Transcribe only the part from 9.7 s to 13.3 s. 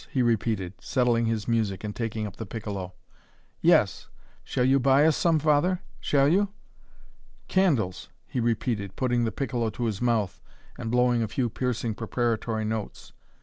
his mouth and blowing a few piercing, preparatory notes.